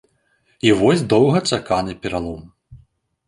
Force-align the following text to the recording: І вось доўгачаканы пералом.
І 0.69 0.71
вось 0.79 1.03
доўгачаканы 1.11 1.93
пералом. 2.05 2.41